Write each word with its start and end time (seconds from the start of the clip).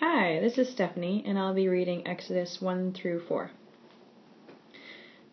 Hi, 0.00 0.40
this 0.40 0.56
is 0.56 0.70
Stephanie, 0.70 1.22
and 1.26 1.38
I'll 1.38 1.52
be 1.52 1.68
reading 1.68 2.06
Exodus 2.06 2.62
1 2.62 2.94
through 2.94 3.20
4. 3.20 3.50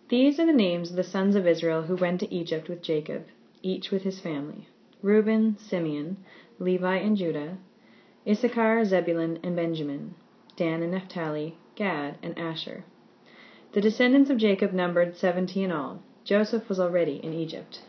These 0.10 0.42
are 0.42 0.46
the 0.46 0.52
names 0.52 0.90
of 0.90 0.98
the 0.98 1.06
sons 1.06 1.38
of 1.38 1.48
Israel 1.48 1.84
who 1.84 1.96
went 1.96 2.20
to 2.20 2.36
Egypt 2.36 2.68
with 2.68 2.82
Jacob, 2.82 3.28
each 3.64 3.92
with 3.92 4.04
his 4.04 4.20
family 4.20 4.68
Reuben, 5.02 5.58
Simeon, 5.58 6.18
Levi, 6.60 6.98
and 6.98 7.16
Judah, 7.16 7.60
Issachar, 8.28 8.84
Zebulun, 8.84 9.40
and 9.42 9.56
Benjamin, 9.56 10.16
Dan 10.58 10.84
and 10.84 10.92
Naphtali, 10.92 11.58
Gad, 11.76 12.18
and 12.22 12.38
Asher. 12.38 12.84
The 13.72 13.80
descendants 13.80 14.30
of 14.30 14.36
Jacob 14.36 14.74
numbered 14.74 15.16
seventy 15.16 15.64
in 15.64 15.72
all. 15.72 16.04
Joseph 16.26 16.68
was 16.68 16.82
already 16.82 17.22
in 17.24 17.34
Egypt. 17.34 17.84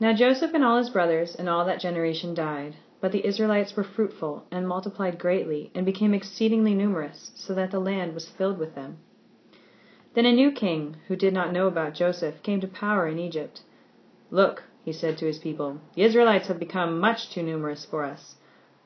Now 0.00 0.12
Joseph 0.12 0.54
and 0.54 0.64
all 0.64 0.78
his 0.78 0.90
brothers 0.90 1.36
and 1.36 1.48
all 1.48 1.64
that 1.66 1.78
generation 1.78 2.34
died. 2.34 2.74
But 3.00 3.12
the 3.12 3.24
Israelites 3.24 3.76
were 3.76 3.84
fruitful, 3.84 4.44
and 4.50 4.66
multiplied 4.66 5.18
greatly, 5.18 5.70
and 5.74 5.86
became 5.86 6.14
exceedingly 6.14 6.74
numerous, 6.74 7.30
so 7.36 7.54
that 7.54 7.70
the 7.70 7.78
land 7.78 8.12
was 8.12 8.28
filled 8.28 8.58
with 8.58 8.74
them. 8.74 8.98
Then 10.14 10.26
a 10.26 10.32
new 10.32 10.50
king, 10.50 10.96
who 11.06 11.14
did 11.14 11.32
not 11.32 11.52
know 11.52 11.68
about 11.68 11.94
Joseph, 11.94 12.42
came 12.42 12.60
to 12.60 12.66
power 12.66 13.06
in 13.06 13.18
Egypt. 13.18 13.62
Look, 14.32 14.64
he 14.84 14.92
said 14.92 15.16
to 15.18 15.26
his 15.26 15.38
people, 15.38 15.80
the 15.94 16.02
Israelites 16.02 16.48
have 16.48 16.58
become 16.58 16.98
much 16.98 17.30
too 17.30 17.42
numerous 17.42 17.84
for 17.84 18.04
us. 18.04 18.36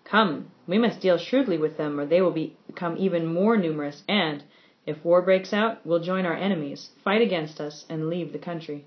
Come, 0.04 0.50
we 0.66 0.76
must 0.76 1.00
deal 1.00 1.16
shrewdly 1.16 1.56
with 1.56 1.78
them, 1.78 1.98
or 1.98 2.04
they 2.04 2.20
will 2.20 2.32
become 2.68 2.96
even 2.98 3.24
more 3.24 3.56
numerous, 3.56 4.04
and, 4.08 4.42
if 4.84 5.04
war 5.04 5.22
breaks 5.22 5.54
out, 5.54 5.86
will 5.86 6.00
join 6.00 6.26
our 6.26 6.36
enemies, 6.36 6.90
fight 7.02 7.22
against 7.22 7.60
us, 7.60 7.86
and 7.88 8.10
leave 8.10 8.32
the 8.32 8.38
country. 8.38 8.84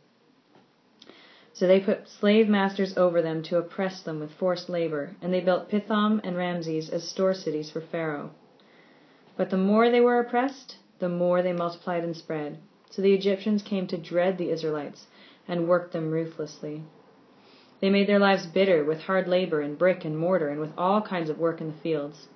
So 1.55 1.67
they 1.67 1.79
put 1.79 2.09
slave 2.09 2.49
masters 2.49 2.97
over 2.97 3.21
them 3.21 3.41
to 3.43 3.57
oppress 3.57 4.01
them 4.01 4.19
with 4.19 4.33
forced 4.33 4.67
labor, 4.67 5.15
and 5.21 5.33
they 5.33 5.39
built 5.39 5.69
Pithom 5.69 6.19
and 6.21 6.35
Ramses 6.35 6.89
as 6.89 7.07
store 7.07 7.33
cities 7.33 7.71
for 7.71 7.79
Pharaoh. 7.79 8.31
But 9.37 9.51
the 9.51 9.57
more 9.57 9.89
they 9.89 10.01
were 10.01 10.19
oppressed, 10.19 10.75
the 10.99 11.07
more 11.07 11.41
they 11.41 11.53
multiplied 11.53 12.03
and 12.03 12.13
spread. 12.13 12.57
So 12.89 13.01
the 13.01 13.13
Egyptians 13.13 13.63
came 13.63 13.87
to 13.87 13.97
dread 13.97 14.37
the 14.37 14.49
Israelites 14.49 15.07
and 15.47 15.69
worked 15.69 15.93
them 15.93 16.11
ruthlessly. 16.11 16.83
They 17.79 17.89
made 17.89 18.07
their 18.07 18.19
lives 18.19 18.45
bitter 18.45 18.83
with 18.83 19.03
hard 19.03 19.25
labor 19.25 19.61
in 19.61 19.75
brick 19.75 20.03
and 20.03 20.17
mortar 20.17 20.49
and 20.49 20.59
with 20.59 20.73
all 20.77 21.01
kinds 21.01 21.29
of 21.29 21.39
work 21.39 21.61
in 21.61 21.67
the 21.67 21.81
fields. 21.81 22.27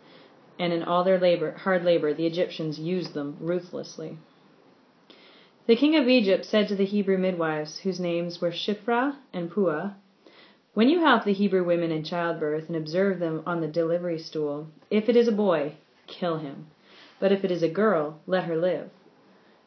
And 0.58 0.72
in 0.72 0.84
all 0.84 1.04
their 1.04 1.20
labor, 1.20 1.52
hard 1.52 1.84
labor, 1.84 2.14
the 2.14 2.26
Egyptians 2.26 2.80
used 2.80 3.14
them 3.14 3.36
ruthlessly. 3.42 4.18
The 5.70 5.76
king 5.76 5.96
of 5.96 6.08
Egypt 6.08 6.46
said 6.46 6.68
to 6.70 6.76
the 6.76 6.84
Hebrew 6.84 7.20
midwives, 7.20 7.78
whose 7.82 8.00
names 8.00 8.42
were 8.42 8.50
Shiphrah 8.50 9.18
and 9.32 9.52
Puah, 9.52 9.92
When 10.74 10.90
you 10.90 11.02
help 11.02 11.26
the 11.26 11.32
Hebrew 11.32 11.64
women 11.64 11.92
in 11.92 12.04
childbirth 12.04 12.70
and 12.70 12.76
observe 12.76 13.20
them 13.20 13.44
on 13.46 13.62
the 13.62 13.68
delivery 13.68 14.18
stool, 14.18 14.70
if 14.90 15.08
it 15.10 15.16
is 15.16 15.28
a 15.28 15.32
boy, 15.32 15.74
kill 16.08 16.40
him. 16.40 16.66
But 17.20 17.32
if 17.32 17.46
it 17.46 17.52
is 17.52 17.62
a 17.62 17.70
girl, 17.70 18.20
let 18.26 18.46
her 18.46 18.58
live. 18.58 18.90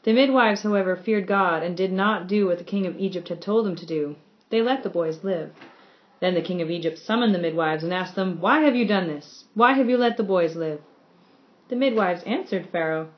The 0.02 0.12
midwives, 0.12 0.62
however, 0.62 0.96
feared 0.96 1.28
God 1.28 1.62
and 1.62 1.76
did 1.76 1.92
not 1.92 2.26
do 2.26 2.48
what 2.48 2.58
the 2.58 2.64
king 2.64 2.84
of 2.84 2.98
Egypt 2.98 3.28
had 3.28 3.40
told 3.40 3.64
them 3.64 3.76
to 3.76 3.86
do. 3.86 4.16
They 4.50 4.60
let 4.60 4.82
the 4.82 4.90
boys 4.90 5.22
live. 5.22 5.52
Then 6.18 6.34
the 6.34 6.42
king 6.42 6.60
of 6.60 6.68
Egypt 6.68 6.98
summoned 6.98 7.32
the 7.32 7.38
midwives 7.38 7.84
and 7.84 7.94
asked 7.94 8.16
them, 8.16 8.40
Why 8.40 8.62
have 8.62 8.74
you 8.74 8.88
done 8.88 9.06
this? 9.06 9.44
Why 9.54 9.74
have 9.74 9.88
you 9.88 9.98
let 9.98 10.16
the 10.16 10.24
boys 10.24 10.56
live? 10.56 10.80
The 11.68 11.76
midwives 11.76 12.24
answered 12.24 12.70
Pharaoh, 12.72 13.10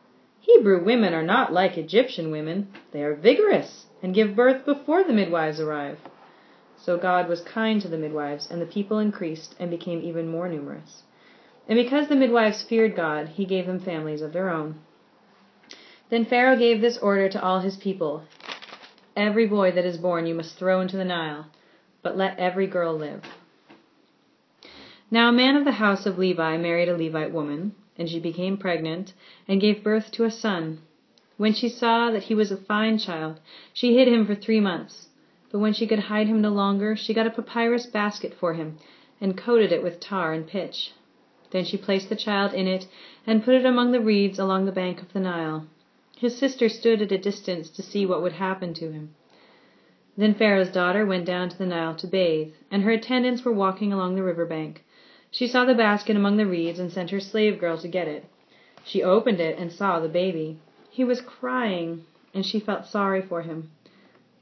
Hebrew 0.46 0.84
women 0.84 1.14
are 1.14 1.22
not 1.22 1.54
like 1.54 1.78
Egyptian 1.78 2.30
women. 2.30 2.68
They 2.92 3.02
are 3.02 3.14
vigorous 3.14 3.86
and 4.02 4.14
give 4.14 4.36
birth 4.36 4.66
before 4.66 5.02
the 5.02 5.14
midwives 5.14 5.58
arrive. 5.58 5.98
So 6.76 6.98
God 6.98 7.30
was 7.30 7.40
kind 7.40 7.80
to 7.80 7.88
the 7.88 7.96
midwives, 7.96 8.46
and 8.50 8.60
the 8.60 8.66
people 8.66 8.98
increased 8.98 9.54
and 9.58 9.70
became 9.70 10.02
even 10.02 10.28
more 10.28 10.46
numerous. 10.46 11.04
And 11.66 11.78
because 11.78 12.08
the 12.08 12.14
midwives 12.14 12.62
feared 12.62 12.94
God, 12.94 13.28
he 13.28 13.46
gave 13.46 13.66
them 13.66 13.80
families 13.80 14.20
of 14.20 14.34
their 14.34 14.50
own. 14.50 14.80
Then 16.10 16.26
Pharaoh 16.26 16.58
gave 16.58 16.82
this 16.82 16.98
order 16.98 17.30
to 17.30 17.42
all 17.42 17.60
his 17.60 17.78
people 17.78 18.24
Every 19.16 19.46
boy 19.46 19.72
that 19.72 19.86
is 19.86 19.96
born 19.96 20.26
you 20.26 20.34
must 20.34 20.58
throw 20.58 20.80
into 20.82 20.98
the 20.98 21.04
Nile, 21.04 21.46
but 22.02 22.18
let 22.18 22.38
every 22.38 22.66
girl 22.66 22.94
live. 22.94 23.22
Now 25.10 25.30
a 25.30 25.32
man 25.32 25.56
of 25.56 25.64
the 25.64 25.72
house 25.72 26.04
of 26.04 26.18
Levi 26.18 26.58
married 26.58 26.88
a 26.90 26.96
Levite 26.96 27.32
woman 27.32 27.76
and 27.98 28.08
she 28.08 28.18
became 28.18 28.56
pregnant, 28.56 29.12
and 29.46 29.60
gave 29.60 29.84
birth 29.84 30.10
to 30.12 30.24
a 30.24 30.30
son. 30.30 30.78
When 31.36 31.52
she 31.52 31.68
saw 31.68 32.10
that 32.10 32.24
he 32.24 32.34
was 32.34 32.52
a 32.52 32.56
fine 32.56 32.98
child, 32.98 33.40
she 33.72 33.96
hid 33.96 34.08
him 34.08 34.24
for 34.26 34.34
three 34.34 34.60
months. 34.60 35.08
But 35.50 35.58
when 35.58 35.72
she 35.72 35.86
could 35.86 35.98
hide 35.98 36.26
him 36.26 36.40
no 36.40 36.50
longer, 36.50 36.96
she 36.96 37.14
got 37.14 37.26
a 37.26 37.30
papyrus 37.30 37.86
basket 37.86 38.34
for 38.34 38.54
him, 38.54 38.78
and 39.20 39.36
coated 39.36 39.72
it 39.72 39.82
with 39.82 40.00
tar 40.00 40.32
and 40.32 40.46
pitch. 40.46 40.92
Then 41.50 41.64
she 41.64 41.76
placed 41.76 42.08
the 42.08 42.16
child 42.16 42.52
in 42.54 42.66
it, 42.66 42.86
and 43.26 43.44
put 43.44 43.54
it 43.54 43.64
among 43.64 43.92
the 43.92 44.00
reeds 44.00 44.38
along 44.38 44.64
the 44.64 44.72
bank 44.72 45.00
of 45.00 45.12
the 45.12 45.20
Nile. 45.20 45.66
His 46.16 46.36
sister 46.36 46.68
stood 46.68 47.02
at 47.02 47.12
a 47.12 47.18
distance 47.18 47.68
to 47.70 47.82
see 47.82 48.06
what 48.06 48.22
would 48.22 48.32
happen 48.34 48.74
to 48.74 48.92
him. 48.92 49.14
Then 50.16 50.34
Pharaoh's 50.34 50.70
daughter 50.70 51.04
went 51.04 51.24
down 51.24 51.48
to 51.48 51.58
the 51.58 51.66
Nile 51.66 51.96
to 51.96 52.06
bathe, 52.06 52.52
and 52.70 52.84
her 52.84 52.92
attendants 52.92 53.44
were 53.44 53.52
walking 53.52 53.92
along 53.92 54.14
the 54.14 54.22
river 54.22 54.46
bank. 54.46 54.83
She 55.34 55.48
saw 55.48 55.64
the 55.64 55.74
basket 55.74 56.14
among 56.14 56.36
the 56.36 56.46
reeds 56.46 56.78
and 56.78 56.92
sent 56.92 57.10
her 57.10 57.18
slave 57.18 57.58
girl 57.58 57.76
to 57.78 57.88
get 57.88 58.06
it. 58.06 58.24
She 58.84 59.02
opened 59.02 59.40
it 59.40 59.58
and 59.58 59.72
saw 59.72 59.98
the 59.98 60.08
baby. 60.08 60.58
He 60.90 61.02
was 61.02 61.20
crying, 61.20 62.04
and 62.32 62.46
she 62.46 62.60
felt 62.60 62.86
sorry 62.86 63.20
for 63.20 63.42
him. 63.42 63.72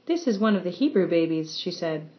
This 0.05 0.27
is 0.27 0.37
one 0.37 0.55
of 0.55 0.63
the 0.63 0.69
Hebrew 0.69 1.07
babies, 1.07 1.57
she 1.57 1.71
said. 1.71 2.09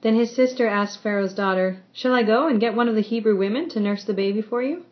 Then 0.00 0.16
his 0.16 0.34
sister 0.34 0.66
asked 0.66 1.00
Pharaoh's 1.00 1.32
daughter, 1.32 1.80
Shall 1.92 2.12
I 2.12 2.24
go 2.24 2.48
and 2.48 2.58
get 2.58 2.74
one 2.74 2.88
of 2.88 2.96
the 2.96 3.02
Hebrew 3.02 3.36
women 3.38 3.68
to 3.68 3.78
nurse 3.78 4.02
the 4.02 4.14
baby 4.14 4.42
for 4.42 4.60
you? 4.60 4.84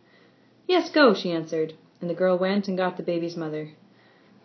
Yes, 0.68 0.88
go, 0.88 1.14
she 1.14 1.32
answered, 1.32 1.74
and 2.00 2.08
the 2.08 2.14
girl 2.14 2.38
went 2.38 2.68
and 2.68 2.78
got 2.78 2.96
the 2.96 3.02
baby's 3.02 3.36
mother. 3.36 3.70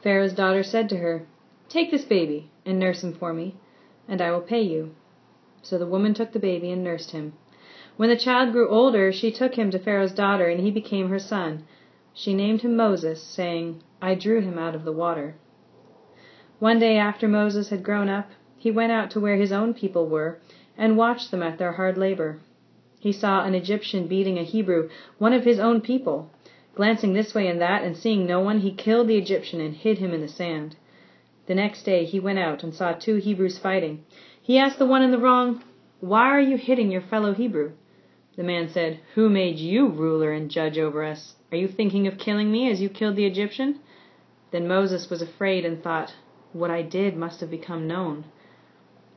Pharaoh's 0.02 0.34
daughter 0.34 0.64
said 0.64 0.90
to 0.90 0.98
her, 0.98 1.28
Take 1.70 1.92
this 1.92 2.06
baby 2.06 2.50
and 2.66 2.80
nurse 2.80 3.04
him 3.04 3.14
for 3.14 3.32
me, 3.32 3.58
and 4.08 4.24
I 4.24 4.32
will 4.32 4.42
pay 4.42 4.64
you. 4.64 4.96
So 5.62 5.78
the 5.78 5.86
woman 5.86 6.16
took 6.16 6.32
the 6.32 6.40
baby 6.40 6.72
and 6.72 6.84
nursed 6.84 7.12
him. 7.12 7.34
When 7.96 8.10
the 8.10 8.18
child 8.18 8.54
grew 8.54 8.70
older, 8.70 9.12
she 9.12 9.32
took 9.32 9.54
him 9.54 9.70
to 9.70 9.78
Pharaoh's 9.78 10.14
daughter, 10.14 10.48
and 10.48 10.60
he 10.60 10.72
became 10.72 11.10
her 11.10 11.20
son. 11.20 11.64
She 12.12 12.34
named 12.34 12.62
him 12.62 12.76
Moses, 12.76 13.22
saying, 13.22 13.84
I 14.02 14.16
drew 14.16 14.42
him 14.42 14.58
out 14.58 14.74
of 14.74 14.84
the 14.84 14.92
water. 14.92 15.36
One 16.58 16.80
day 16.80 16.98
after 16.98 17.28
Moses 17.28 17.70
had 17.70 17.84
grown 17.84 18.10
up, 18.10 18.32
he 18.58 18.72
went 18.72 18.92
out 18.92 19.12
to 19.12 19.20
where 19.20 19.36
his 19.36 19.52
own 19.52 19.76
people 19.76 20.08
were, 20.08 20.40
and 20.76 20.98
watched 20.98 21.30
them 21.30 21.44
at 21.44 21.60
their 21.60 21.74
hard 21.74 21.96
labor. 21.98 22.40
He 23.00 23.12
saw 23.12 23.46
an 23.46 23.54
Egyptian 23.54 24.08
beating 24.08 24.40
a 24.40 24.44
Hebrew, 24.44 24.90
one 25.20 25.34
of 25.34 25.44
his 25.44 25.60
own 25.60 25.80
people. 25.80 26.32
Glancing 26.74 27.14
this 27.14 27.36
way 27.36 27.48
and 27.48 27.62
that, 27.62 27.84
and 27.84 27.96
seeing 27.96 28.26
no 28.26 28.40
one, 28.40 28.62
he 28.62 28.72
killed 28.72 29.08
the 29.08 29.18
Egyptian 29.18 29.62
and 29.62 29.76
hid 29.76 30.00
him 30.00 30.16
in 30.16 30.22
the 30.22 30.28
sand. 30.28 30.78
The 31.46 31.54
next 31.54 31.84
day 31.84 32.06
he 32.06 32.20
went 32.20 32.40
out 32.40 32.64
and 32.64 32.74
saw 32.74 32.94
two 32.94 33.18
Hebrews 33.18 33.60
fighting. 33.60 34.04
He 34.42 34.58
asked 34.58 34.80
the 34.80 34.88
one 34.88 35.04
in 35.04 35.12
the 35.12 35.20
wrong, 35.20 35.62
Why 36.00 36.30
are 36.30 36.42
you 36.42 36.58
hitting 36.58 36.90
your 36.90 37.02
fellow 37.02 37.34
Hebrew? 37.34 37.74
The 38.36 38.44
man 38.44 38.68
said, 38.68 39.00
Who 39.14 39.30
made 39.30 39.60
you 39.60 39.88
ruler 39.88 40.32
and 40.32 40.50
judge 40.50 40.80
over 40.80 41.04
us? 41.04 41.36
Are 41.52 41.58
you 41.58 41.68
thinking 41.68 42.08
of 42.08 42.18
killing 42.18 42.52
me 42.52 42.68
as 42.72 42.82
you 42.82 42.90
killed 42.90 43.16
the 43.16 43.28
Egyptian? 43.28 43.80
Then 44.50 44.68
Moses 44.68 45.08
was 45.08 45.22
afraid 45.22 45.66
and 45.66 45.84
thought, 45.84 46.16
What 46.52 46.72
I 46.72 46.82
did 46.82 47.16
must 47.16 47.42
have 47.42 47.52
become 47.52 47.88
known. 47.88 48.26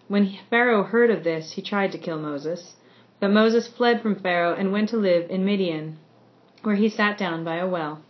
When 0.09 0.37
Pharaoh 0.51 0.83
heard 0.83 1.11
of 1.11 1.25
this, 1.25 1.53
he 1.53 1.63
tried 1.63 1.93
to 1.93 1.99
kill 1.99 2.19
Moses. 2.19 2.77
But 3.19 3.31
Moses 3.31 3.67
fled 3.67 4.03
from 4.03 4.17
Pharaoh 4.17 4.55
and 4.55 4.71
went 4.71 4.91
to 4.91 4.99
live 4.99 5.31
in 5.31 5.47
Midian, 5.47 5.97
where 6.63 6.77
he 6.77 6.91
sat 6.91 7.17
down 7.17 7.43
by 7.43 7.57
a 7.57 7.67
well. 7.67 8.03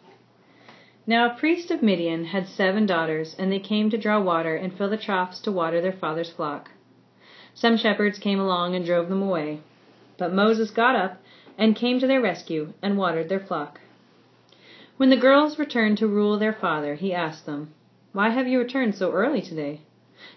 Now 1.06 1.30
a 1.30 1.38
priest 1.38 1.70
of 1.70 1.84
Midian 1.84 2.24
had 2.24 2.48
seven 2.48 2.84
daughters, 2.84 3.36
and 3.38 3.52
they 3.52 3.60
came 3.60 3.90
to 3.90 3.98
draw 3.98 4.20
water 4.20 4.56
and 4.56 4.76
fill 4.76 4.90
the 4.90 4.96
troughs 4.96 5.38
to 5.42 5.52
water 5.52 5.80
their 5.80 5.92
father's 5.92 6.30
flock. 6.30 6.72
Some 7.54 7.76
shepherds 7.76 8.18
came 8.18 8.40
along 8.40 8.74
and 8.74 8.84
drove 8.84 9.08
them 9.08 9.22
away. 9.22 9.60
But 10.18 10.32
Moses 10.32 10.70
got 10.70 10.96
up 10.96 11.20
and 11.58 11.76
came 11.76 12.00
to 12.00 12.06
their 12.06 12.20
rescue 12.20 12.72
and 12.82 12.96
watered 12.96 13.28
their 13.28 13.40
flock. 13.40 13.80
When 14.96 15.10
the 15.10 15.16
girls 15.16 15.58
returned 15.58 15.98
to 15.98 16.06
Reuel 16.06 16.38
their 16.38 16.54
father, 16.54 16.94
he 16.94 17.12
asked 17.12 17.44
them, 17.44 17.74
Why 18.12 18.30
have 18.30 18.48
you 18.48 18.58
returned 18.58 18.94
so 18.94 19.12
early 19.12 19.42
today? 19.42 19.82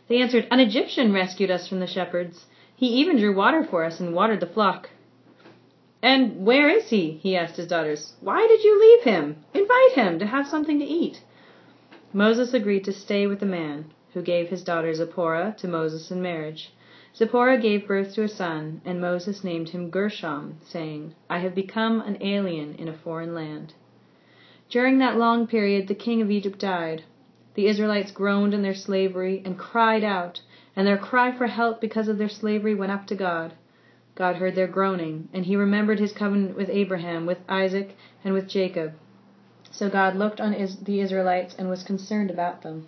They 0.07 0.21
answered, 0.21 0.47
An 0.51 0.59
Egyptian 0.59 1.13
rescued 1.13 1.49
us 1.49 1.67
from 1.67 1.79
the 1.79 1.87
shepherds. 1.87 2.45
He 2.75 2.87
even 2.87 3.17
drew 3.17 3.33
water 3.33 3.63
for 3.63 3.85
us 3.85 3.99
and 3.99 4.13
watered 4.13 4.41
the 4.41 4.47
flock. 4.47 4.89
And 6.01 6.45
where 6.45 6.69
is 6.69 6.89
he? 6.89 7.11
he 7.11 7.37
asked 7.37 7.57
his 7.57 7.67
daughters. 7.67 8.15
Why 8.19 8.47
did 8.47 8.63
you 8.63 8.79
leave 8.79 9.03
him? 9.03 9.37
Invite 9.53 9.91
him 9.93 10.19
to 10.19 10.25
have 10.25 10.47
something 10.47 10.79
to 10.79 10.85
eat. 10.85 11.21
Moses 12.11 12.53
agreed 12.53 12.83
to 12.85 12.93
stay 12.93 13.27
with 13.27 13.39
the 13.39 13.45
man, 13.45 13.91
who 14.13 14.21
gave 14.21 14.49
his 14.49 14.63
daughter 14.63 14.93
Zipporah 14.93 15.55
to 15.59 15.67
Moses 15.67 16.11
in 16.11 16.21
marriage. 16.21 16.71
Zipporah 17.15 17.57
gave 17.57 17.87
birth 17.87 18.13
to 18.13 18.23
a 18.23 18.27
son, 18.27 18.81
and 18.85 19.01
Moses 19.01 19.43
named 19.43 19.69
him 19.69 19.89
Gershom, 19.89 20.57
saying, 20.61 21.15
I 21.29 21.39
have 21.39 21.55
become 21.55 22.01
an 22.01 22.17
alien 22.21 22.75
in 22.75 22.87
a 22.87 22.93
foreign 22.93 23.33
land. 23.33 23.73
During 24.69 24.99
that 24.99 25.17
long 25.17 25.47
period, 25.47 25.87
the 25.87 25.95
king 25.95 26.21
of 26.21 26.29
Egypt 26.29 26.59
died. 26.59 27.03
The 27.55 27.65
Israelites 27.67 28.11
groaned 28.11 28.53
in 28.53 28.61
their 28.61 28.75
slavery 28.75 29.41
and 29.43 29.57
cried 29.57 30.03
out, 30.03 30.41
and 30.75 30.85
their 30.85 30.97
cry 30.97 31.31
for 31.31 31.47
help 31.47 31.81
because 31.81 32.07
of 32.07 32.19
their 32.19 32.29
slavery 32.29 32.75
went 32.75 32.91
up 32.91 33.07
to 33.07 33.15
God. 33.15 33.53
God 34.15 34.35
heard 34.35 34.53
their 34.53 34.67
groaning, 34.67 35.29
and 35.33 35.45
he 35.45 35.55
remembered 35.55 35.99
his 35.99 36.13
covenant 36.13 36.55
with 36.55 36.69
Abraham, 36.69 37.25
with 37.25 37.39
Isaac, 37.49 37.95
and 38.23 38.33
with 38.33 38.47
Jacob. 38.47 38.93
So 39.71 39.89
God 39.89 40.15
looked 40.15 40.39
on 40.39 40.51
the 40.83 40.99
Israelites 40.99 41.55
and 41.57 41.69
was 41.69 41.83
concerned 41.83 42.29
about 42.29 42.61
them. 42.61 42.87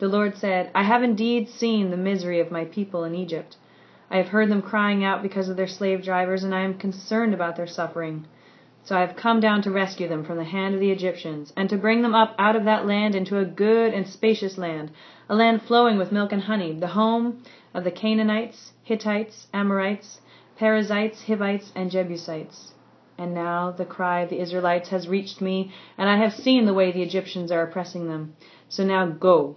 The 0.00 0.08
Lord 0.08 0.36
said, 0.36 0.70
I 0.74 0.82
have 0.82 1.04
indeed 1.04 1.48
seen 1.48 1.90
the 1.90 1.96
misery 1.96 2.40
of 2.40 2.50
my 2.50 2.64
people 2.64 3.04
in 3.04 3.14
Egypt. 3.14 3.56
I 4.10 4.16
have 4.16 4.28
heard 4.28 4.50
them 4.50 4.60
crying 4.60 5.04
out 5.04 5.22
because 5.22 5.48
of 5.48 5.56
their 5.56 5.68
slave 5.68 6.02
drivers, 6.02 6.42
and 6.42 6.52
I 6.52 6.62
am 6.62 6.78
concerned 6.78 7.32
about 7.32 7.54
their 7.56 7.66
suffering. 7.68 8.26
So 8.82 8.96
I 8.96 9.00
have 9.00 9.16
come 9.16 9.38
down 9.38 9.62
to 9.62 9.70
rescue 9.70 10.08
them 10.08 10.24
from 10.24 10.36
the 10.36 10.44
hand 10.44 10.74
of 10.74 10.80
the 10.80 10.90
Egyptians, 10.90 11.52
and 11.56 11.70
to 11.70 11.78
bring 11.78 12.02
them 12.02 12.14
up 12.14 12.34
out 12.40 12.56
of 12.56 12.64
that 12.64 12.86
land 12.86 13.14
into 13.14 13.38
a 13.38 13.44
good 13.44 13.94
and 13.94 14.06
spacious 14.06 14.58
land, 14.58 14.90
a 15.28 15.34
land 15.34 15.62
flowing 15.62 15.96
with 15.96 16.12
milk 16.12 16.32
and 16.32 16.42
honey, 16.42 16.72
the 16.72 16.88
home 16.88 17.42
of 17.72 17.84
the 17.84 17.92
Canaanites, 17.92 18.72
Hittites, 18.82 19.46
Amorites, 19.54 20.20
Perizzites, 20.58 21.24
Hivites, 21.26 21.72
and 21.74 21.90
Jebusites. 21.90 22.74
And 23.16 23.32
now 23.32 23.70
the 23.70 23.84
cry 23.84 24.20
of 24.22 24.30
the 24.30 24.40
Israelites 24.40 24.88
has 24.88 25.08
reached 25.08 25.40
me, 25.40 25.72
and 25.96 26.08
I 26.08 26.16
have 26.16 26.34
seen 26.34 26.66
the 26.66 26.74
way 26.74 26.90
the 26.90 27.02
Egyptians 27.02 27.52
are 27.52 27.62
oppressing 27.62 28.08
them. 28.08 28.34
So 28.68 28.84
now 28.84 29.06
go. 29.06 29.56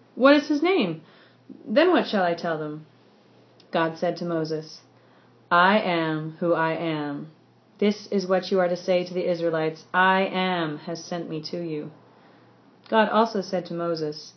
What 0.15 0.35
is 0.35 0.47
his 0.47 0.61
name? 0.61 1.01
Then 1.65 1.91
what 1.91 2.07
shall 2.07 2.23
I 2.23 2.33
tell 2.33 2.57
them? 2.57 2.85
God 3.71 3.97
said 3.97 4.17
to 4.17 4.25
Moses, 4.25 4.81
I 5.49 5.79
am 5.79 6.37
who 6.39 6.53
I 6.53 6.73
am. 6.73 7.31
This 7.79 8.07
is 8.07 8.27
what 8.27 8.51
you 8.51 8.59
are 8.59 8.67
to 8.67 8.77
say 8.77 9.03
to 9.03 9.13
the 9.13 9.29
Israelites 9.29 9.85
I 9.93 10.21
am 10.21 10.77
has 10.79 11.03
sent 11.03 11.29
me 11.29 11.41
to 11.51 11.61
you. 11.61 11.91
God 12.89 13.09
also 13.09 13.41
said 13.41 13.65
to 13.67 13.73
Moses, 13.73 14.33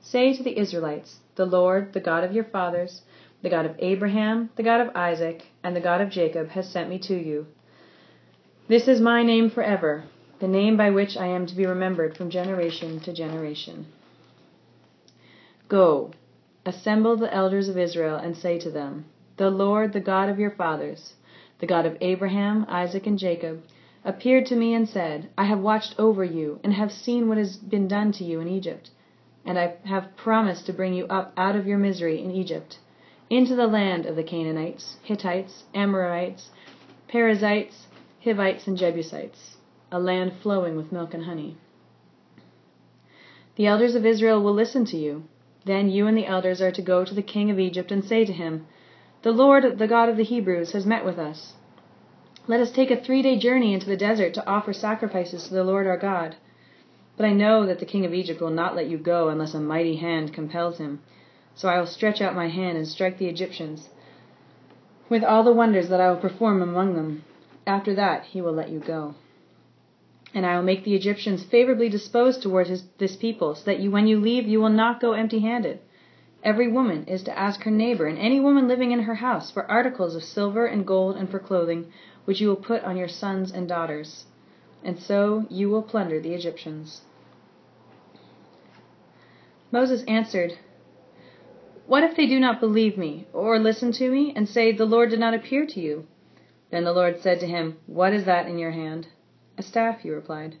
Say 0.00 0.34
to 0.34 0.42
the 0.42 0.58
Israelites, 0.58 1.20
The 1.36 1.46
Lord, 1.46 1.92
the 1.92 2.00
God 2.00 2.24
of 2.24 2.32
your 2.32 2.44
fathers, 2.44 3.02
the 3.42 3.50
God 3.50 3.66
of 3.66 3.76
Abraham, 3.78 4.50
the 4.56 4.62
God 4.62 4.80
of 4.80 4.96
Isaac, 4.96 5.46
and 5.62 5.76
the 5.76 5.80
God 5.80 6.00
of 6.00 6.10
Jacob 6.10 6.48
has 6.50 6.68
sent 6.68 6.88
me 6.88 6.98
to 7.00 7.14
you. 7.14 7.46
This 8.68 8.88
is 8.88 9.00
my 9.00 9.22
name 9.22 9.50
forever, 9.50 10.04
the 10.40 10.48
name 10.48 10.76
by 10.76 10.90
which 10.90 11.16
I 11.16 11.26
am 11.26 11.46
to 11.46 11.54
be 11.54 11.66
remembered 11.66 12.16
from 12.16 12.30
generation 12.30 13.00
to 13.00 13.12
generation. 13.12 13.86
Go, 15.68 16.12
assemble 16.64 17.16
the 17.16 17.32
elders 17.32 17.68
of 17.68 17.76
Israel, 17.76 18.16
and 18.16 18.34
say 18.34 18.58
to 18.58 18.70
them, 18.70 19.04
The 19.36 19.50
Lord, 19.50 19.92
the 19.92 20.00
God 20.00 20.30
of 20.30 20.38
your 20.38 20.50
fathers, 20.50 21.12
the 21.58 21.66
God 21.66 21.84
of 21.84 21.98
Abraham, 22.00 22.64
Isaac, 22.70 23.06
and 23.06 23.18
Jacob, 23.18 23.62
appeared 24.02 24.46
to 24.46 24.56
me 24.56 24.72
and 24.72 24.88
said, 24.88 25.28
I 25.36 25.44
have 25.44 25.60
watched 25.60 25.94
over 25.98 26.24
you, 26.24 26.58
and 26.64 26.72
have 26.72 26.90
seen 26.90 27.28
what 27.28 27.36
has 27.36 27.58
been 27.58 27.86
done 27.86 28.12
to 28.12 28.24
you 28.24 28.40
in 28.40 28.48
Egypt. 28.48 28.88
And 29.44 29.58
I 29.58 29.74
have 29.84 30.16
promised 30.16 30.64
to 30.66 30.72
bring 30.72 30.94
you 30.94 31.06
up 31.08 31.34
out 31.36 31.54
of 31.54 31.66
your 31.66 31.76
misery 31.76 32.22
in 32.22 32.30
Egypt, 32.30 32.78
into 33.28 33.54
the 33.54 33.66
land 33.66 34.06
of 34.06 34.16
the 34.16 34.22
Canaanites, 34.22 34.96
Hittites, 35.02 35.64
Amorites, 35.74 36.48
Perizzites, 37.08 37.88
Hivites, 38.24 38.66
and 38.66 38.78
Jebusites, 38.78 39.58
a 39.92 39.98
land 39.98 40.32
flowing 40.42 40.76
with 40.76 40.92
milk 40.92 41.12
and 41.12 41.24
honey. 41.24 41.58
The 43.56 43.66
elders 43.66 43.94
of 43.94 44.06
Israel 44.06 44.42
will 44.42 44.54
listen 44.54 44.86
to 44.86 44.96
you. 44.96 45.24
Then 45.68 45.90
you 45.90 46.06
and 46.06 46.16
the 46.16 46.24
elders 46.24 46.62
are 46.62 46.72
to 46.72 46.80
go 46.80 47.04
to 47.04 47.14
the 47.14 47.20
king 47.20 47.50
of 47.50 47.58
Egypt 47.58 47.92
and 47.92 48.02
say 48.02 48.24
to 48.24 48.32
him, 48.32 48.66
the 49.20 49.32
Lord, 49.32 49.78
the 49.78 49.86
God 49.86 50.08
of 50.08 50.16
the 50.16 50.24
Hebrews, 50.24 50.72
has 50.72 50.86
met 50.86 51.04
with 51.04 51.18
us. 51.18 51.56
Let 52.46 52.60
us 52.60 52.70
take 52.70 52.90
a 52.90 52.96
three 52.96 53.20
day 53.20 53.36
journey 53.36 53.74
into 53.74 53.84
the 53.84 53.96
desert 54.08 54.32
to 54.34 54.48
offer 54.48 54.72
sacrifices 54.72 55.46
to 55.46 55.52
the 55.52 55.64
Lord 55.64 55.86
our 55.86 55.98
God. 55.98 56.36
But 57.18 57.26
I 57.26 57.34
know 57.34 57.66
that 57.66 57.80
the 57.80 57.84
king 57.92 58.06
of 58.06 58.14
Egypt 58.14 58.40
will 58.40 58.48
not 58.62 58.76
let 58.76 58.88
you 58.88 58.96
go 58.96 59.28
unless 59.28 59.52
a 59.52 59.60
mighty 59.60 59.96
hand 59.96 60.32
compels 60.32 60.78
him. 60.78 61.00
So 61.54 61.68
I 61.68 61.78
will 61.78 61.86
stretch 61.86 62.22
out 62.22 62.34
my 62.34 62.48
hand 62.48 62.78
and 62.78 62.88
strike 62.88 63.18
the 63.18 63.28
Egyptians 63.28 63.90
with 65.10 65.22
all 65.22 65.42
the 65.42 65.52
wonders 65.52 65.90
that 65.90 66.00
I 66.00 66.08
will 66.08 66.16
perform 66.28 66.62
among 66.62 66.94
them. 66.94 67.24
After 67.66 67.94
that 67.94 68.24
he 68.24 68.40
will 68.40 68.54
let 68.54 68.70
you 68.70 68.78
go. 68.78 69.16
And 70.34 70.44
I 70.44 70.56
will 70.56 70.62
make 70.62 70.84
the 70.84 70.94
Egyptians 70.94 71.44
favorably 71.44 71.88
disposed 71.88 72.42
toward 72.42 72.66
his, 72.66 72.84
this 72.98 73.16
people, 73.16 73.54
so 73.54 73.64
that 73.64 73.80
you, 73.80 73.90
when 73.90 74.06
you 74.06 74.20
leave, 74.20 74.46
you 74.46 74.60
will 74.60 74.68
not 74.68 75.00
go 75.00 75.12
empty 75.12 75.38
handed. 75.40 75.80
Every 76.44 76.68
woman 76.68 77.04
is 77.06 77.22
to 77.24 77.36
ask 77.36 77.62
her 77.62 77.70
neighbor 77.70 78.06
and 78.06 78.18
any 78.18 78.38
woman 78.38 78.68
living 78.68 78.92
in 78.92 79.00
her 79.00 79.16
house 79.16 79.50
for 79.50 79.68
articles 79.70 80.14
of 80.14 80.22
silver 80.22 80.66
and 80.66 80.86
gold 80.86 81.16
and 81.16 81.28
for 81.28 81.38
clothing, 81.38 81.90
which 82.26 82.40
you 82.40 82.48
will 82.48 82.56
put 82.56 82.84
on 82.84 82.96
your 82.96 83.08
sons 83.08 83.50
and 83.50 83.68
daughters. 83.68 84.26
And 84.84 84.98
so 84.98 85.46
you 85.50 85.68
will 85.68 85.82
plunder 85.82 86.20
the 86.20 86.34
Egyptians. 86.34 87.02
Moses 89.72 90.04
answered, 90.04 90.58
What 91.86 92.04
if 92.04 92.16
they 92.16 92.26
do 92.26 92.38
not 92.38 92.60
believe 92.60 92.96
me, 92.96 93.26
or 93.32 93.58
listen 93.58 93.92
to 93.92 94.10
me, 94.10 94.32
and 94.36 94.48
say, 94.48 94.72
The 94.72 94.86
Lord 94.86 95.10
did 95.10 95.20
not 95.20 95.34
appear 95.34 95.66
to 95.66 95.80
you? 95.80 96.06
Then 96.70 96.84
the 96.84 96.92
Lord 96.92 97.20
said 97.20 97.40
to 97.40 97.46
him, 97.46 97.78
What 97.86 98.12
is 98.12 98.24
that 98.24 98.46
in 98.46 98.58
your 98.58 98.70
hand? 98.70 99.08
A 99.58 99.62
staff, 99.62 100.00
he 100.02 100.10
replied. 100.10 100.54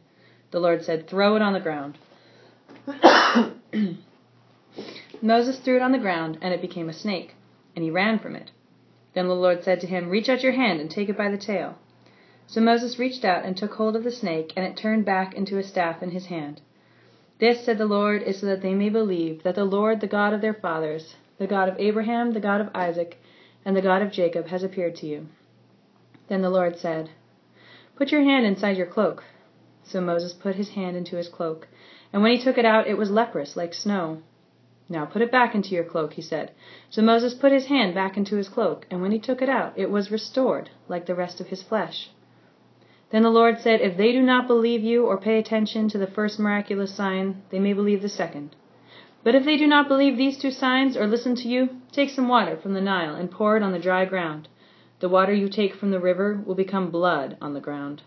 The 0.50 0.58
Lord 0.58 0.84
said, 0.84 1.06
Throw 1.06 1.36
it 1.36 1.42
on 1.42 1.52
the 1.52 1.60
ground. 1.60 1.98
Moses 5.22 5.60
threw 5.60 5.76
it 5.76 5.82
on 5.82 5.92
the 5.92 5.98
ground, 5.98 6.38
and 6.42 6.52
it 6.52 6.60
became 6.60 6.88
a 6.88 6.92
snake, 6.92 7.36
and 7.76 7.84
he 7.84 7.92
ran 7.92 8.18
from 8.18 8.34
it. 8.34 8.50
Then 9.14 9.28
the 9.28 9.34
Lord 9.34 9.62
said 9.62 9.80
to 9.80 9.86
him, 9.86 10.08
Reach 10.08 10.28
out 10.28 10.42
your 10.42 10.52
hand 10.52 10.80
and 10.80 10.90
take 10.90 11.08
it 11.08 11.16
by 11.16 11.30
the 11.30 11.38
tail. 11.38 11.76
So 12.48 12.60
Moses 12.60 12.98
reached 12.98 13.24
out 13.24 13.44
and 13.44 13.56
took 13.56 13.74
hold 13.74 13.94
of 13.94 14.02
the 14.02 14.10
snake, 14.10 14.52
and 14.56 14.66
it 14.66 14.76
turned 14.76 15.04
back 15.04 15.32
into 15.32 15.58
a 15.58 15.62
staff 15.62 16.02
in 16.02 16.10
his 16.10 16.26
hand. 16.26 16.60
This, 17.38 17.64
said 17.64 17.78
the 17.78 17.86
Lord, 17.86 18.22
is 18.22 18.40
so 18.40 18.46
that 18.46 18.62
they 18.62 18.74
may 18.74 18.88
believe 18.88 19.44
that 19.44 19.54
the 19.54 19.64
Lord, 19.64 20.00
the 20.00 20.08
God 20.08 20.32
of 20.32 20.40
their 20.40 20.54
fathers, 20.54 21.14
the 21.38 21.46
God 21.46 21.68
of 21.68 21.78
Abraham, 21.78 22.32
the 22.32 22.40
God 22.40 22.60
of 22.60 22.70
Isaac, 22.74 23.18
and 23.64 23.76
the 23.76 23.82
God 23.82 24.02
of 24.02 24.10
Jacob, 24.10 24.48
has 24.48 24.64
appeared 24.64 24.96
to 24.96 25.06
you. 25.06 25.28
Then 26.28 26.42
the 26.42 26.50
Lord 26.50 26.76
said, 26.78 27.10
Put 27.98 28.12
your 28.12 28.22
hand 28.22 28.46
inside 28.46 28.76
your 28.76 28.86
cloak. 28.86 29.24
So 29.82 30.00
Moses 30.00 30.32
put 30.32 30.54
his 30.54 30.68
hand 30.70 30.96
into 30.96 31.16
his 31.16 31.28
cloak, 31.28 31.66
and 32.12 32.22
when 32.22 32.30
he 32.30 32.40
took 32.40 32.56
it 32.56 32.64
out, 32.64 32.86
it 32.86 32.96
was 32.96 33.10
leprous, 33.10 33.56
like 33.56 33.74
snow. 33.74 34.22
Now 34.88 35.04
put 35.04 35.20
it 35.20 35.32
back 35.32 35.52
into 35.52 35.74
your 35.74 35.82
cloak, 35.82 36.12
he 36.12 36.22
said. 36.22 36.52
So 36.90 37.02
Moses 37.02 37.34
put 37.34 37.50
his 37.50 37.66
hand 37.66 37.96
back 37.96 38.16
into 38.16 38.36
his 38.36 38.48
cloak, 38.48 38.86
and 38.88 39.02
when 39.02 39.10
he 39.10 39.18
took 39.18 39.42
it 39.42 39.48
out, 39.48 39.72
it 39.76 39.90
was 39.90 40.12
restored, 40.12 40.70
like 40.86 41.06
the 41.06 41.16
rest 41.16 41.40
of 41.40 41.48
his 41.48 41.64
flesh. 41.64 42.10
Then 43.10 43.24
the 43.24 43.30
Lord 43.30 43.58
said, 43.58 43.80
If 43.80 43.96
they 43.96 44.12
do 44.12 44.22
not 44.22 44.46
believe 44.46 44.84
you 44.84 45.04
or 45.04 45.18
pay 45.18 45.36
attention 45.36 45.88
to 45.88 45.98
the 45.98 46.06
first 46.06 46.38
miraculous 46.38 46.94
sign, 46.94 47.42
they 47.50 47.58
may 47.58 47.72
believe 47.72 48.02
the 48.02 48.08
second. 48.08 48.54
But 49.24 49.34
if 49.34 49.44
they 49.44 49.56
do 49.56 49.66
not 49.66 49.88
believe 49.88 50.16
these 50.16 50.38
two 50.38 50.52
signs 50.52 50.96
or 50.96 51.08
listen 51.08 51.34
to 51.34 51.48
you, 51.48 51.70
take 51.90 52.10
some 52.10 52.28
water 52.28 52.56
from 52.56 52.74
the 52.74 52.80
Nile 52.80 53.16
and 53.16 53.28
pour 53.28 53.56
it 53.56 53.62
on 53.64 53.72
the 53.72 53.80
dry 53.80 54.04
ground. 54.04 54.46
The 55.00 55.08
water 55.08 55.32
you 55.32 55.48
take 55.48 55.74
from 55.74 55.90
the 55.90 56.00
river 56.00 56.42
will 56.44 56.54
become 56.54 56.90
blood 56.90 57.36
on 57.40 57.54
the 57.54 57.60
ground. 57.60 58.02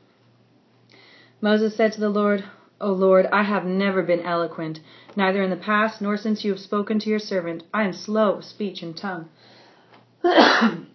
Moses 1.40 1.76
said 1.76 1.94
to 1.94 2.00
the 2.00 2.10
Lord, 2.10 2.44
O 2.82 2.92
Lord, 2.92 3.28
I 3.32 3.44
have 3.44 3.64
never 3.66 4.02
been 4.04 4.20
eloquent, 4.22 4.80
neither 5.16 5.42
in 5.42 5.50
the 5.50 5.56
past 5.56 6.02
nor 6.02 6.18
since 6.18 6.44
you 6.44 6.52
have 6.52 6.60
spoken 6.60 7.00
to 7.00 7.10
your 7.10 7.20
servant. 7.20 7.64
I 7.74 7.84
am 7.84 7.94
slow 7.94 8.34
of 8.34 8.44
speech 8.44 8.82
and 8.82 8.98
tongue. 8.98 9.30
the 10.22 10.88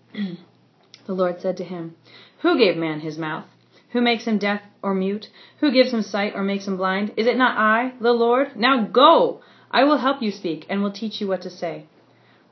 Lord 1.09 1.41
said 1.41 1.57
to 1.57 1.65
him, 1.65 1.95
Who 2.43 2.59
gave 2.59 2.77
man 2.77 3.01
his 3.01 3.17
mouth? 3.17 3.47
Who 3.91 4.01
makes 4.01 4.25
him 4.25 4.39
deaf 4.39 4.61
or 4.83 4.95
mute? 4.95 5.31
Who 5.61 5.73
gives 5.73 5.93
him 5.93 6.03
sight 6.03 6.35
or 6.35 6.43
makes 6.43 6.67
him 6.67 6.77
blind? 6.77 7.13
Is 7.17 7.27
it 7.27 7.39
not 7.39 7.57
I, 7.57 7.95
the 8.01 8.13
Lord? 8.13 8.57
Now 8.57 8.85
go! 8.85 9.41
I 9.71 9.85
will 9.85 9.99
help 9.99 10.23
you 10.23 10.31
speak 10.31 10.67
and 10.69 10.83
will 10.83 10.93
teach 10.93 11.21
you 11.21 11.29
what 11.29 11.43
to 11.43 11.51
say. 11.51 11.87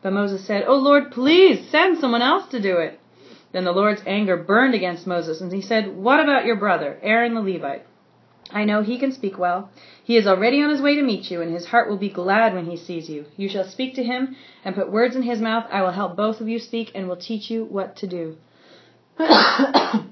But 0.00 0.12
Moses 0.12 0.46
said, 0.46 0.64
O 0.66 0.76
Lord, 0.76 1.10
please 1.10 1.68
send 1.70 1.98
someone 1.98 2.22
else 2.22 2.46
to 2.48 2.60
do 2.60 2.78
it. 2.78 2.98
Then 3.54 3.62
the 3.62 3.72
Lord's 3.72 4.02
anger 4.04 4.36
burned 4.36 4.74
against 4.74 5.06
Moses, 5.06 5.40
and 5.40 5.52
he 5.52 5.60
said, 5.60 5.96
What 5.96 6.18
about 6.18 6.44
your 6.44 6.56
brother, 6.56 6.98
Aaron 7.02 7.34
the 7.34 7.40
Levite? 7.40 7.86
I 8.50 8.64
know 8.64 8.82
he 8.82 8.98
can 8.98 9.12
speak 9.12 9.38
well. 9.38 9.70
He 10.02 10.16
is 10.16 10.26
already 10.26 10.60
on 10.60 10.70
his 10.70 10.82
way 10.82 10.96
to 10.96 11.02
meet 11.04 11.30
you, 11.30 11.40
and 11.40 11.54
his 11.54 11.66
heart 11.66 11.88
will 11.88 11.96
be 11.96 12.08
glad 12.08 12.52
when 12.52 12.66
he 12.66 12.76
sees 12.76 13.08
you. 13.08 13.26
You 13.36 13.48
shall 13.48 13.62
speak 13.62 13.94
to 13.94 14.02
him 14.02 14.34
and 14.64 14.74
put 14.74 14.90
words 14.90 15.14
in 15.14 15.22
his 15.22 15.40
mouth. 15.40 15.66
I 15.70 15.82
will 15.82 15.92
help 15.92 16.16
both 16.16 16.40
of 16.40 16.48
you 16.48 16.58
speak 16.58 16.90
and 16.96 17.06
will 17.06 17.14
teach 17.14 17.48
you 17.48 17.64
what 17.64 17.94
to 17.98 18.08
do. 18.08 18.36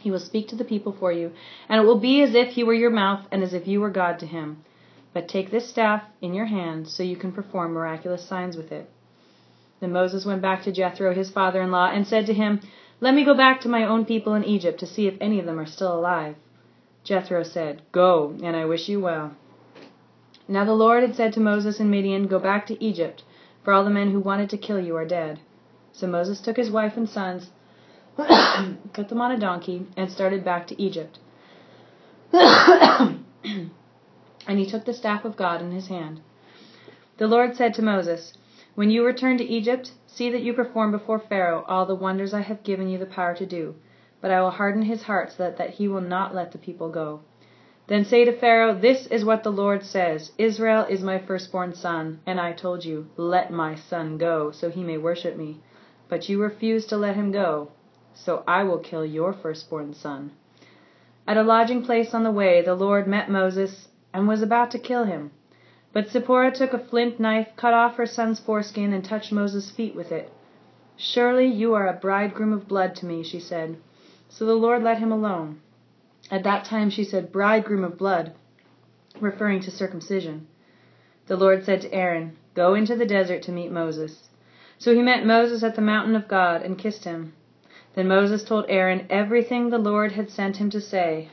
he 0.00 0.10
will 0.10 0.18
speak 0.18 0.48
to 0.48 0.56
the 0.56 0.64
people 0.64 0.96
for 0.98 1.12
you, 1.12 1.32
and 1.68 1.82
it 1.82 1.84
will 1.84 2.00
be 2.00 2.22
as 2.22 2.34
if 2.34 2.54
he 2.54 2.64
were 2.64 2.72
your 2.72 2.90
mouth 2.90 3.26
and 3.30 3.42
as 3.42 3.52
if 3.52 3.68
you 3.68 3.82
were 3.82 3.90
God 3.90 4.20
to 4.20 4.26
him. 4.26 4.64
But 5.12 5.28
take 5.28 5.50
this 5.50 5.68
staff 5.68 6.02
in 6.22 6.32
your 6.32 6.46
hand 6.46 6.88
so 6.88 7.02
you 7.02 7.16
can 7.16 7.32
perform 7.32 7.74
miraculous 7.74 8.24
signs 8.26 8.56
with 8.56 8.72
it. 8.72 8.88
Then 9.80 9.92
Moses 9.92 10.26
went 10.26 10.42
back 10.42 10.62
to 10.62 10.72
Jethro, 10.72 11.14
his 11.14 11.30
father 11.30 11.62
in 11.62 11.70
law, 11.70 11.88
and 11.88 12.06
said 12.06 12.26
to 12.26 12.34
him, 12.34 12.60
Let 13.00 13.14
me 13.14 13.24
go 13.24 13.34
back 13.34 13.60
to 13.60 13.68
my 13.68 13.84
own 13.84 14.04
people 14.04 14.34
in 14.34 14.44
Egypt 14.44 14.80
to 14.80 14.86
see 14.86 15.06
if 15.06 15.16
any 15.20 15.38
of 15.38 15.46
them 15.46 15.60
are 15.60 15.66
still 15.66 15.96
alive. 15.96 16.34
Jethro 17.04 17.42
said, 17.42 17.82
Go, 17.92 18.34
and 18.42 18.56
I 18.56 18.64
wish 18.64 18.88
you 18.88 19.00
well. 19.00 19.32
Now 20.48 20.64
the 20.64 20.74
Lord 20.74 21.02
had 21.02 21.14
said 21.14 21.32
to 21.34 21.40
Moses 21.40 21.78
and 21.78 21.90
Midian, 21.90 22.26
Go 22.26 22.38
back 22.38 22.66
to 22.66 22.84
Egypt, 22.84 23.22
for 23.62 23.72
all 23.72 23.84
the 23.84 23.90
men 23.90 24.10
who 24.10 24.20
wanted 24.20 24.50
to 24.50 24.58
kill 24.58 24.80
you 24.80 24.96
are 24.96 25.04
dead. 25.04 25.40
So 25.92 26.06
Moses 26.06 26.40
took 26.40 26.56
his 26.56 26.70
wife 26.70 26.96
and 26.96 27.08
sons, 27.08 27.50
put 28.16 29.08
them 29.08 29.20
on 29.20 29.32
a 29.32 29.38
donkey, 29.38 29.86
and 29.96 30.10
started 30.10 30.44
back 30.44 30.66
to 30.68 30.82
Egypt. 30.82 31.18
and 32.32 33.24
he 34.46 34.66
took 34.66 34.84
the 34.84 34.92
staff 34.92 35.24
of 35.24 35.36
God 35.36 35.62
in 35.62 35.70
his 35.70 35.88
hand. 35.88 36.20
The 37.18 37.26
Lord 37.26 37.56
said 37.56 37.74
to 37.74 37.82
Moses, 37.82 38.32
When 38.78 38.90
you 38.90 39.04
return 39.04 39.38
to 39.38 39.44
Egypt, 39.44 39.90
see 40.06 40.30
that 40.30 40.42
you 40.42 40.52
perform 40.52 40.92
before 40.92 41.18
Pharaoh 41.18 41.64
all 41.66 41.84
the 41.84 41.96
wonders 41.96 42.32
I 42.32 42.42
have 42.42 42.62
given 42.62 42.88
you 42.88 42.96
the 42.96 43.06
power 43.06 43.34
to 43.34 43.44
do 43.44 43.74
but 44.20 44.30
I 44.30 44.40
will 44.40 44.50
harden 44.50 44.82
his 44.82 45.02
heart 45.02 45.32
so 45.32 45.50
that, 45.50 45.70
he 45.70 45.88
will 45.88 46.00
not 46.00 46.34
let 46.34 46.52
the 46.52 46.58
people 46.58 46.88
go. 46.88 47.20
Then 47.86 48.04
say 48.04 48.24
to 48.24 48.32
Pharaoh, 48.32 48.74
This 48.74 49.06
is 49.06 49.24
what 49.24 49.42
the 49.42 49.50
Lord 49.50 49.84
says 49.84 50.32
Israel 50.38 50.86
is 50.88 51.02
my 51.02 51.18
firstborn 51.18 51.74
son, 51.74 52.20
and 52.26 52.40
I 52.40 52.52
told 52.52 52.84
you, 52.84 53.06
Let 53.16 53.52
my 53.52 53.74
son 53.74 54.18
go, 54.18 54.50
so 54.50 54.70
he 54.70 54.82
may 54.82 54.98
worship 54.98 55.36
me. 55.36 55.60
But 56.08 56.28
you 56.28 56.40
refused 56.40 56.88
to 56.90 56.96
let 56.96 57.16
him 57.16 57.32
go, 57.32 57.70
so 58.14 58.42
I 58.46 58.64
will 58.64 58.78
kill 58.78 59.04
your 59.04 59.32
firstborn 59.32 59.94
son. 59.94 60.32
At 61.26 61.36
a 61.36 61.42
lodging 61.42 61.82
place 61.84 62.14
on 62.14 62.24
the 62.24 62.30
way, 62.30 62.62
the 62.62 62.74
Lord 62.74 63.06
met 63.06 63.30
Moses 63.30 63.88
and 64.12 64.26
was 64.26 64.42
about 64.42 64.70
to 64.72 64.78
kill 64.78 65.04
him. 65.04 65.30
But 65.92 66.10
Zipporah 66.10 66.52
took 66.52 66.74
a 66.74 66.78
flint 66.78 67.18
knife, 67.18 67.48
cut 67.56 67.72
off 67.72 67.96
her 67.96 68.06
son's 68.06 68.38
foreskin, 68.38 68.92
and 68.92 69.02
touched 69.02 69.32
Moses' 69.32 69.70
feet 69.70 69.96
with 69.96 70.12
it. 70.12 70.30
Surely 70.96 71.46
you 71.46 71.74
are 71.74 71.88
a 71.88 71.94
bridegroom 71.94 72.52
of 72.52 72.68
blood 72.68 72.94
to 72.96 73.06
me, 73.06 73.22
she 73.22 73.40
said. 73.40 73.76
So 74.28 74.44
the 74.44 74.54
Lord 74.54 74.82
let 74.82 74.98
him 74.98 75.10
alone. 75.10 75.60
At 76.30 76.44
that 76.44 76.64
time 76.66 76.90
she 76.90 77.04
said, 77.04 77.32
Bridegroom 77.32 77.84
of 77.84 77.96
blood, 77.96 78.32
referring 79.18 79.60
to 79.60 79.70
circumcision. 79.70 80.46
The 81.26 81.36
Lord 81.36 81.64
said 81.64 81.80
to 81.80 81.92
Aaron, 81.92 82.36
Go 82.54 82.74
into 82.74 82.94
the 82.94 83.06
desert 83.06 83.42
to 83.42 83.52
meet 83.52 83.72
Moses. 83.72 84.28
So 84.76 84.94
he 84.94 85.02
met 85.02 85.26
Moses 85.26 85.62
at 85.62 85.74
the 85.74 85.82
mountain 85.82 86.14
of 86.14 86.28
God 86.28 86.62
and 86.62 86.78
kissed 86.78 87.04
him. 87.04 87.32
Then 87.94 88.08
Moses 88.08 88.44
told 88.44 88.66
Aaron 88.68 89.06
everything 89.08 89.70
the 89.70 89.78
Lord 89.78 90.12
had 90.12 90.30
sent 90.30 90.58
him 90.58 90.70
to 90.70 90.80
say, 90.80 91.30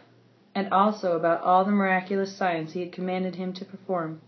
and 0.55 0.71
also 0.71 1.15
about 1.15 1.41
all 1.41 1.65
the 1.65 1.71
miraculous 1.71 2.35
signs 2.35 2.71
he 2.71 2.79
had 2.79 2.91
commanded 2.91 3.35
him 3.35 3.51
to 3.53 3.65
perform. 3.65 4.21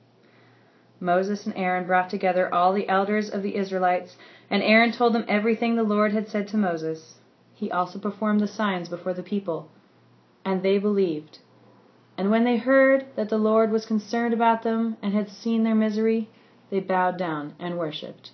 Moses 1.00 1.46
and 1.46 1.56
Aaron 1.56 1.86
brought 1.86 2.10
together 2.10 2.52
all 2.54 2.74
the 2.74 2.90
elders 2.90 3.30
of 3.30 3.44
the 3.44 3.56
Israelites, 3.56 4.18
and 4.50 4.64
Aaron 4.64 4.92
told 4.92 5.14
them 5.14 5.26
everything 5.28 5.76
the 5.76 5.84
Lord 5.84 6.12
had 6.12 6.28
said 6.28 6.48
to 6.50 6.58
Moses. 6.58 7.20
He 7.54 7.72
also 7.72 8.00
performed 8.00 8.40
the 8.40 8.48
signs 8.48 8.90
before 8.90 9.14
the 9.14 9.24
people, 9.24 9.70
and 10.44 10.64
they 10.64 10.78
believed. 10.78 11.40
And 12.18 12.32
when 12.32 12.44
they 12.44 12.58
heard 12.58 13.06
that 13.16 13.30
the 13.30 13.38
Lord 13.38 13.72
was 13.72 13.86
concerned 13.86 14.34
about 14.34 14.64
them 14.64 14.98
and 15.02 15.14
had 15.14 15.30
seen 15.30 15.64
their 15.64 15.76
misery, 15.76 16.30
they 16.70 16.80
bowed 16.80 17.18
down 17.18 17.54
and 17.60 17.78
worshipped. 17.78 18.32